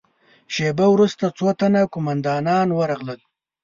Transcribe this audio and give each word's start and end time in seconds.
شېبه 0.53 0.85
وروسته 0.91 1.25
څو 1.37 1.47
تنه 1.59 1.81
قوماندانان 1.93 2.67
ورغلل. 2.73 3.19